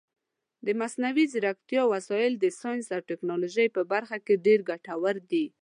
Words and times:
د 0.65 0.67
مصنوعي 0.79 1.25
ځیرکتیا 1.33 1.83
وسایل 1.93 2.33
د 2.37 2.45
ساینس 2.59 2.85
او 2.95 3.01
ټکنالوژۍ 3.09 3.67
په 3.75 3.81
برخه 3.91 4.17
کې 4.25 4.41
ډېر 4.45 4.59
ګټور 4.69 5.15
دي. 5.31 5.45